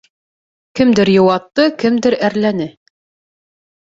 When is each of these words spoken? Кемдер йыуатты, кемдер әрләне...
Кемдер 0.79 1.11
йыуатты, 1.15 1.67
кемдер 1.85 2.17
әрләне... 2.31 2.71